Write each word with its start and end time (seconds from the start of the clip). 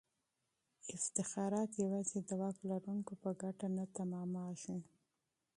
افتخارات 0.95 1.71
یوازې 1.83 2.19
د 2.27 2.29
واک 2.41 2.57
لرونکو 2.69 3.13
په 3.23 3.29
ګټه 3.41 3.67
نه 3.75 3.85
تمامیږي. 3.97 4.77